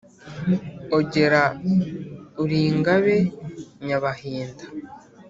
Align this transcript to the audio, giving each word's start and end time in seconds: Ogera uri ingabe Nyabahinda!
Ogera 0.97 1.41
uri 2.41 2.59
ingabe 2.71 3.17
Nyabahinda! 3.85 4.65